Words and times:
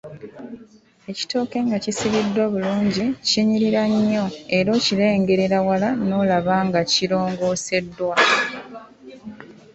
Ekitooke 1.11 1.57
nga 1.65 1.77
kisaliddwa 1.83 2.45
bulungi, 2.53 3.05
kinyirira 3.27 3.83
nnyo 3.93 4.25
era 4.57 4.69
okirengerera 4.77 5.57
wala 5.67 5.89
n’olaba 6.07 6.55
nga 6.67 6.81
kirongooseddwa. 6.91 8.15